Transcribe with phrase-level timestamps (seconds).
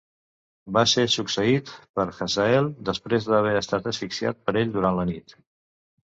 [0.75, 1.67] Va ser succeït
[1.99, 5.37] per Hazael després de haver estat asfixiat per ell durant la nit.